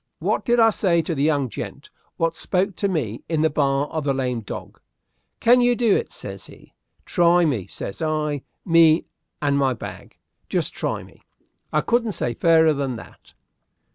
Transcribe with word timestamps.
"Wot 0.19 0.43
did 0.43 0.59
I 0.59 0.71
say 0.71 1.03
to 1.03 1.13
the 1.13 1.21
young 1.21 1.47
gent 1.47 1.91
wot 2.17 2.35
spoke 2.35 2.75
to 2.77 2.87
me 2.89 3.21
in 3.29 3.41
the 3.43 3.51
bar 3.51 3.85
of 3.89 4.03
the 4.03 4.15
Lame 4.15 4.41
Dog? 4.41 4.81
'Can 5.39 5.61
you 5.61 5.75
do 5.75 5.95
it?' 5.95 6.11
says 6.11 6.47
he. 6.47 6.73
'Try 7.05 7.45
me,' 7.45 7.67
says 7.67 8.01
I, 8.01 8.41
'me 8.65 9.05
and 9.43 9.59
my 9.59 9.73
bag. 9.75 10.17
Just 10.49 10.73
try 10.73 11.03
me.' 11.03 11.21
I 11.71 11.81
couldn't 11.81 12.13
say 12.13 12.33
fairer 12.33 12.73
than 12.73 12.95
that." 12.95 13.33